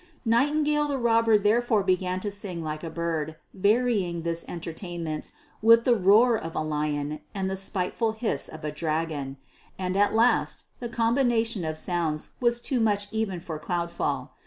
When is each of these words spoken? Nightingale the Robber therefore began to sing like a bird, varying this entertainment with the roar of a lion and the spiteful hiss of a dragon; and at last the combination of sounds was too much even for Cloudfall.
Nightingale 0.25 0.87
the 0.87 0.97
Robber 0.97 1.37
therefore 1.37 1.83
began 1.83 2.19
to 2.21 2.31
sing 2.31 2.63
like 2.63 2.83
a 2.83 2.89
bird, 2.89 3.35
varying 3.53 4.23
this 4.23 4.43
entertainment 4.47 5.31
with 5.61 5.83
the 5.83 5.93
roar 5.95 6.35
of 6.35 6.55
a 6.55 6.61
lion 6.63 7.19
and 7.35 7.51
the 7.51 7.55
spiteful 7.55 8.13
hiss 8.13 8.47
of 8.47 8.65
a 8.65 8.71
dragon; 8.71 9.37
and 9.77 9.95
at 9.95 10.15
last 10.15 10.65
the 10.79 10.89
combination 10.89 11.63
of 11.63 11.77
sounds 11.77 12.31
was 12.41 12.59
too 12.59 12.79
much 12.79 13.09
even 13.13 13.39
for 13.39 13.59
Cloudfall. 13.59 14.31